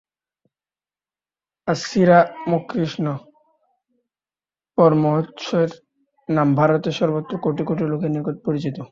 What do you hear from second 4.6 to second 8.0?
পরমহংসের নাম ভারতের সর্বত্র কোটি কোটি